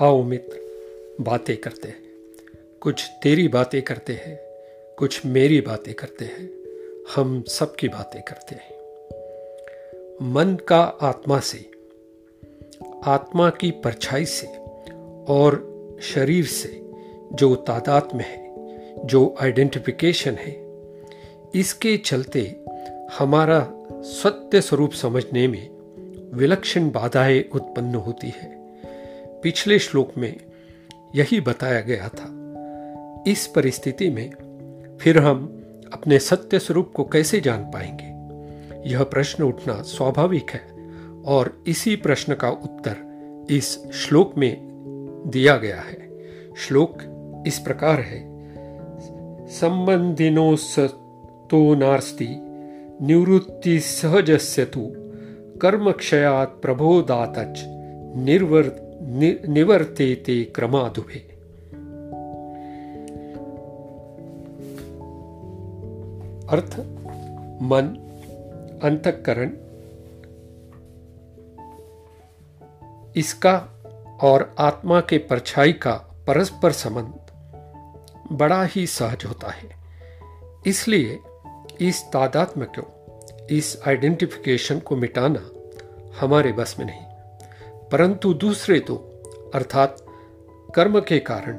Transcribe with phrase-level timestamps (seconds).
[0.00, 0.60] आओ मित्र,
[1.20, 2.02] बातें करते हैं।
[2.80, 4.40] कुछ तेरी बातें करते हैं,
[4.96, 6.50] कुछ मेरी बातें करते हैं।
[7.14, 8.76] हम सबकी बातें करते हैं।
[10.22, 11.70] मन का आत्मा से,
[13.04, 14.46] आत्मा की परछाई से
[15.32, 16.82] और शरीर से
[17.32, 18.54] जो तादाद में है,
[19.06, 20.66] जो आइडेंटिफिकेशन है,
[21.54, 22.64] इसके चलते
[23.18, 25.70] हमारा सत्य स्वरूप समझने में
[26.34, 28.55] विलक्षण बाधाएँ उत्पन्न होती है।
[29.46, 30.36] पिछले श्लोक में
[31.14, 32.26] यही बताया गया था।
[33.30, 34.30] इस परिस्थिति में
[35.00, 38.04] फिर हम अपने सत्य स्वरूप को कैसे जान पाएँगे?
[38.90, 40.60] यह प्रश्न उठना स्वाभाविक है
[41.24, 42.96] और इसी प्रश्न का उत्तर
[43.50, 44.56] इस श्लोक में
[45.26, 46.10] दिया गया है।
[46.56, 46.98] श्लोक
[47.46, 48.24] इस प्रकार है।
[49.46, 50.56] संबंधिनो
[51.50, 52.28] तो नास्ति,
[53.02, 54.92] निवृत्ति सहजस्य तु,
[55.62, 57.64] कर्मक्षयात प्रबोधातच
[58.16, 61.36] निर्वर नि, निवर्तेते क्रमादुभे।
[66.50, 66.78] अर्थ
[67.62, 68.02] मन
[68.82, 69.50] अंतकरण
[73.16, 73.68] इसका
[74.22, 75.94] और आत्मा के परछाई का
[76.26, 77.14] परस्पर संबंध
[78.32, 79.76] बड़ा ही सहज होता है।
[80.66, 81.18] इसलिए
[81.80, 82.96] इस तादात्म्य को
[83.50, 85.50] इस आइडेंटिफिकेशन को मिटाना
[86.20, 87.05] हमारे बस में नहीं।
[87.92, 88.96] परंतु दूसरे तो
[89.54, 89.96] अर्थात
[90.74, 91.56] कर्म के कारण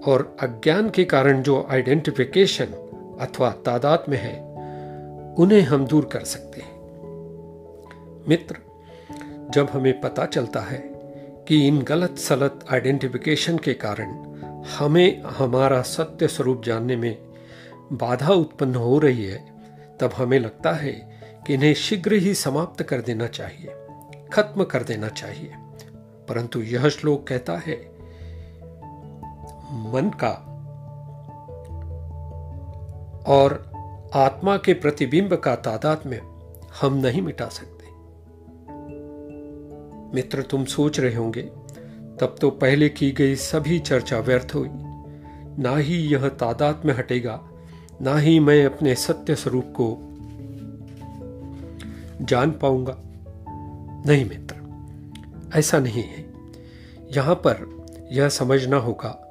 [0.00, 2.66] और अज्ञान के कारण जो आइडेंटिफिकेशन
[3.20, 4.36] अथवा तादाद में है,
[5.34, 6.76] उन्हें हम दूर कर सकते हैं।
[8.28, 8.56] मित्र,
[9.50, 10.78] जब हमें पता चलता है
[11.48, 14.10] कि इन गलत सलत आइडेंटिफिकेशन के कारण
[14.78, 17.16] हमें हमारा सत्य स्वरूप जानने में
[17.92, 19.38] बाधा उत्पन्न हो रही है,
[20.00, 20.92] तब हमें लगता है
[21.46, 23.72] कि इन्हें शीघ्र ही समाप्त कर देना चाहिए,
[24.32, 25.52] खत्म कर देना चाहिए।
[26.28, 27.76] परंतु यह श्लोक कहता है,
[29.92, 30.34] मन का
[33.26, 33.72] और
[34.14, 36.20] आत्मा के प्रतिबिंब का तादाद में
[36.80, 37.86] हम नहीं मिटा सकते।
[40.14, 41.42] मित्र, तुम सोच रहे होंगे,
[42.20, 44.68] तब तो पहले की गई सभी चर्चा व्यर्थ हुई।
[45.62, 47.40] ना ही यह तादाद में हटेगा,
[48.02, 49.88] ना ही मैं अपने सत्य स्वरूप को
[52.24, 52.96] जान पाऊँगा।
[54.06, 54.57] नहीं मित्र
[55.54, 56.26] ऐसा नहीं है।
[57.10, 59.24] यहाँ पर यह समझना होगा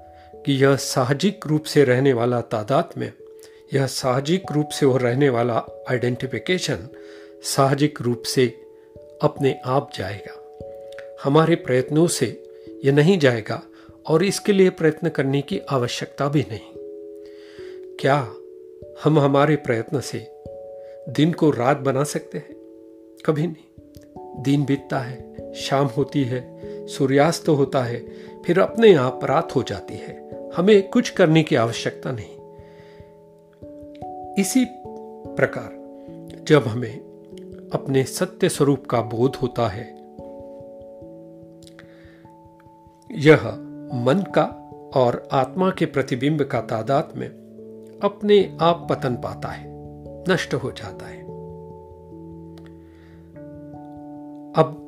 [0.46, 3.14] कि यह साहजिक रूप से रहने वाला तादाद में,
[3.74, 6.90] यह साहजिक रूप से हो रहने वाला आइडेंटिफिकेशन
[7.44, 8.62] साहजिक रूप से
[9.22, 10.44] अपने आप जाएगा।
[11.24, 12.44] हमारे प्रयत्नों से
[12.86, 13.64] यह नहीं जाएगा
[14.08, 16.74] और इसके लिए प्रयत्न करने की आवश्यकता भी नहीं।
[18.00, 18.34] क्या
[19.04, 20.32] हम हमारे प्रयत्न से
[21.10, 22.54] दिन को रात बना सकते हैं?
[23.26, 23.67] कभी नहीं।
[24.40, 28.06] दिन बीतता है, शाम होती है, सूर्यास्त तो होता है,
[28.46, 32.38] फिर अपने आप रात हो जाती है। हमें कुछ करने की आवश्यकता नहीं।
[34.36, 34.66] इसी
[35.36, 35.70] प्रकार
[36.44, 37.00] जब हमें
[37.74, 39.98] अपने सत्य स्वरूप का बोध होता है,
[43.12, 43.38] यह
[43.94, 44.44] मन का
[44.96, 47.28] और आत्मा के प्रतिबिंब का तादाद में
[48.04, 49.66] अपने आप पतन पाता है,
[50.30, 51.27] नष्ट हो जाता है।
[54.58, 54.86] अब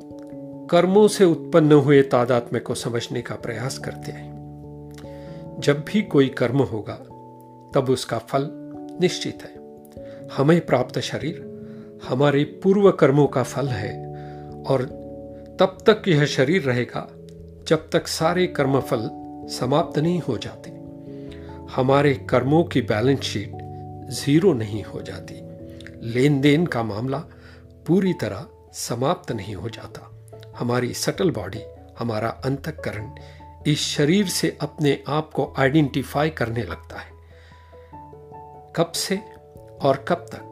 [0.70, 4.40] कर्मों से उत्पन्न हुए तादात्म्य को समझने का प्रयास करते हैं।
[5.58, 6.94] जब भी कोई कर्म होगा,
[7.74, 8.48] तब उसका फल
[9.00, 9.60] निश्चित है।
[10.36, 11.50] हमें प्राप्त शरीर,
[12.08, 14.14] हमारे पूर्व कर्मों का फल है
[14.62, 14.82] और
[15.60, 17.08] तब तक यह शरीर रहेगा
[17.68, 19.10] जब तक सारे कर्म फल
[19.50, 20.70] समाप्त नहीं हो जाते।
[21.74, 23.52] हमारे कर्मों की बैलेंस शीट
[24.10, 25.34] ज़ीरो नहीं हो जाती।
[26.02, 27.18] लेन देन का मामला
[27.86, 30.10] पूरी तरह समाप्त नहीं हो जाता।
[30.58, 31.60] हमारी सटल बॉडी
[31.98, 33.14] हमारा अंतकरण
[33.66, 37.10] इस शरीर से अपने आप को आइडेंटिफाई करने लगता है।
[38.76, 39.16] कब से
[39.82, 40.46] और कब तक?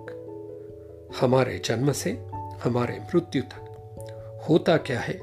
[1.21, 3.65] हमारे जन्म से, हमारे मृत्यु तक।
[4.49, 5.21] होता क्या है?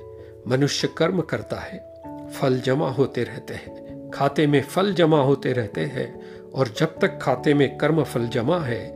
[0.48, 5.81] मनुष्य कर्म करता है, फल जमा होते रहते हैं। खाते में फल जमा होते रहते
[5.86, 8.88] हैं और जब तक खाते में कर्म फल जमा है,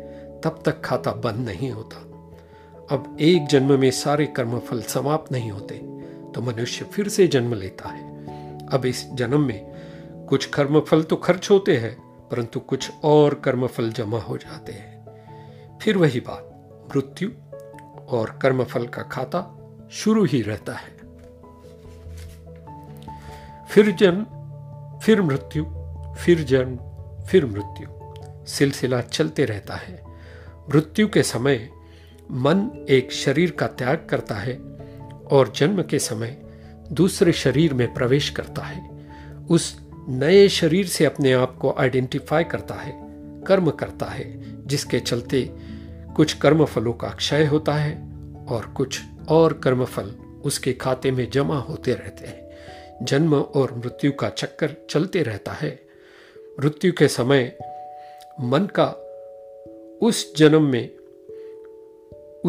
[0.42, 2.09] तब तक खाता बंद नहीं होता।
[2.92, 5.76] अब एक जन्म में सारे कर्म फल समाप्त नहीं होते
[6.32, 8.08] तो मनुष्य फिर से जन्म लेता है।
[8.68, 11.96] अब इस जन्म में कुछ कर्म फल तो खर्च होते हैं,
[12.30, 17.30] परंतु कुछ और कर्म फल जमा हो जाते हैं। फिर वही बात, मृत्यु
[18.10, 19.46] और कर्म फल का खाता
[19.92, 20.98] शुरू ही रहता है।
[23.66, 24.26] फिर जन्म
[25.00, 25.66] फिर मृत्यु,
[26.16, 26.78] फिर जन्म
[27.24, 27.88] फिर मृत्यु,
[28.48, 30.02] सिलसिला चलते रहता है।
[30.70, 31.70] मृत्यु के समय
[32.32, 34.54] मन एक शरीर का त्याग करता है
[35.32, 36.42] और जन्म के समय
[36.92, 39.08] दूसरे शरीर में प्रवेश करता है।
[39.50, 39.80] उस
[40.10, 42.94] नए शरीर से अपने आप को आइडेंटिफाई करता है,
[43.44, 45.56] कर्म करता है, जिसके चलते
[46.16, 47.96] कुछ कर्म फलों का क्षय होता है
[48.46, 50.16] और कुछ और कर्म फल
[50.46, 52.50] उसके खाते में जमा होते रहते हैं।
[53.06, 55.80] जन्म और मृत्यु का चक्कर चलते रहता है।
[56.60, 57.58] मृत्यु के समय
[58.42, 58.88] मन का
[60.02, 60.99] उस जन्म में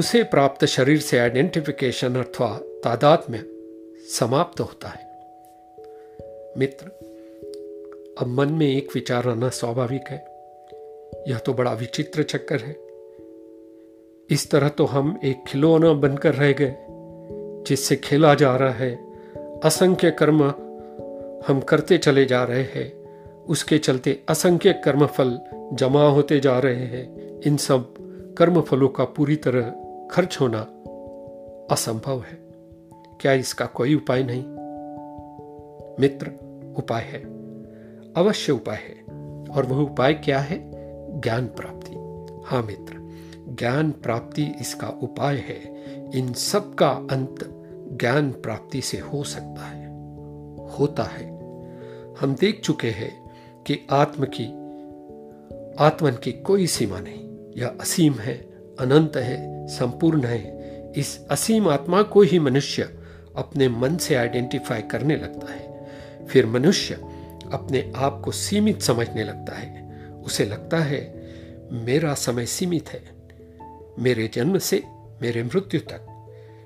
[0.00, 3.44] उसे प्राप्त शरीर से आइडेंटिफिकेशन अथवा तादाद में
[4.19, 5.06] समाप्त होता है।
[6.58, 6.87] मित्र,
[8.20, 10.25] अब मन में एक विचार आना स्वाभाविक है।
[11.32, 12.76] यह तो बड़ा विचित्र चक्कर है।
[14.31, 16.76] इस तरह तो हम एक खिलौना बनकर रह गए,
[17.67, 18.97] जिससे खेला जा रहा है।
[19.64, 20.43] असंख्य कर्म
[21.49, 22.93] हम करते चले जा रहे हैं।
[23.44, 25.38] उसके चलते असंख्य कर्म फल
[25.73, 27.94] जमा होते जा रहे हैं। इन सब
[28.38, 29.80] कर्म फलों का पूरी तरह
[30.11, 30.59] खर्च होना
[31.71, 32.39] असंभव है।
[33.21, 34.43] क्या इसका कोई उपाय नहीं?
[36.01, 36.27] मित्र,
[36.79, 37.23] उपाय है।
[38.12, 39.03] अवश्य उपाय है।
[39.47, 40.71] और वह उपाय क्या है?
[41.21, 41.95] ज्ञान प्राप्ति।
[42.47, 42.95] हाँ मित्र,
[43.55, 45.75] ज्ञान प्राप्ति इसका उपाय है।
[46.19, 47.39] इन सब का अंत
[47.93, 49.87] ज्ञान प्राप्ति से हो सकता है।
[50.69, 51.27] होता है।
[52.21, 53.31] हम देख चुके हैं
[53.67, 54.45] कि आत्म की,
[55.85, 58.50] आत्मन की कोई सीमा नहीं। यह असीम है।
[58.81, 60.61] अनंत है, संपूर्ण है।
[60.97, 62.82] इस असीम आत्मा को ही मनुष्य
[63.37, 65.91] अपने मन से आइडेंटिफाई करने लगता है।
[66.27, 66.94] फिर मनुष्य
[67.53, 71.31] अपने आप को सीमित समझने लगता है। उसे लगता है,
[71.73, 73.03] मेरा समय सीमित है।
[73.99, 74.83] मेरे जन्म से
[75.23, 76.06] मेरे मृत्यु तक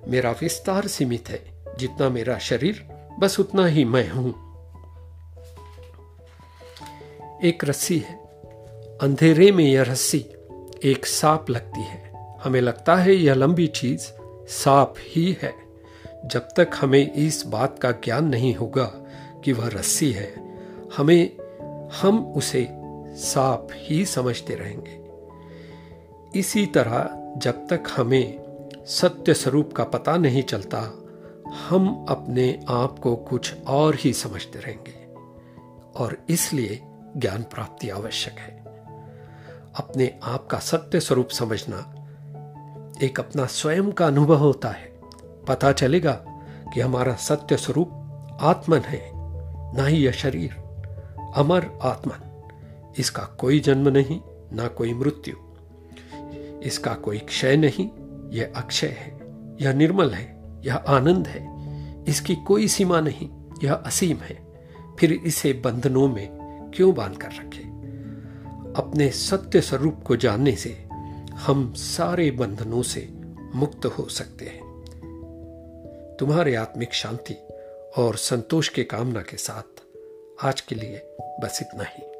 [0.08, 2.88] मेरा विस्तार सीमित है। जितना मेरा शरीर,
[3.18, 4.44] बस उतना ही मैं हूँ।
[7.44, 8.14] एक रस्सी है।
[9.02, 10.26] अंधेरे में यह रस्सी
[10.84, 12.03] एक सांप लगती है।
[12.44, 14.08] हमें लगता है यह लंबी चीज़
[14.48, 15.54] सांप ही है।
[16.24, 18.84] जब तक हमें इस बात का ज्ञान नहीं होगा
[19.44, 20.58] कि वह रस्सी है,
[20.96, 21.36] हमें,
[22.00, 22.68] हम उसे
[23.16, 25.04] सांप ही समझते रहेंगे।
[26.38, 28.44] इसी तरह जब तक हमें
[28.86, 31.04] सत्य स्वरूप का पता नहीं चलता,
[31.68, 35.14] हम अपने आप को कुछ और ही समझते रहेंगे,
[35.96, 36.82] और इसलिए
[37.16, 38.64] ज्ञान प्राप्ति आवश्यक है।
[39.74, 41.93] अपने आप का सत्य स्वरूप समझना
[43.02, 45.00] एक अपना स्वयं का अनुभव होता है।
[45.48, 46.12] पता चलेगा
[46.74, 47.90] कि हमारा सत्य स्वरूप
[48.40, 49.10] आत्मन है,
[49.76, 50.52] ना ही यह शरीर।
[51.36, 52.42] अमर आत्मन।
[52.98, 54.20] इसका कोई जन्म नहीं,
[54.52, 55.34] ना कोई मृत्यु।
[56.60, 57.90] इसका कोई क्षय नहीं,
[58.30, 59.18] यह अक्षय है,
[59.60, 61.54] यह निर्मल है, यह आनंद है।
[62.04, 63.30] इसकी कोई सीमा नहीं,
[63.64, 64.54] यह असीम है।
[64.98, 66.28] फिर इसे बंधनों में
[66.74, 67.64] क्यों बाँध कर रखे?
[68.82, 70.88] अपने सत्य स्वरूप को जानने से
[71.36, 73.08] हम सारे बंधनों से
[73.54, 74.64] मुक्त हो सकते हैं।
[76.20, 77.34] तुम्हारे आत्मिक शांति
[77.96, 79.82] और संतोष के कामना के साथ
[80.44, 82.13] आज के लिए बस इतना ही।